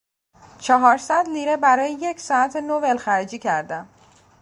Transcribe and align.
چهار 0.59 0.97
صد 0.97 1.29
لیره 1.29 1.57
برای 1.57 1.91
یک 1.91 2.19
ساعت 2.19 2.55
نو 2.55 2.79
ولخرجی 2.79 3.39
کردم. 3.39 3.89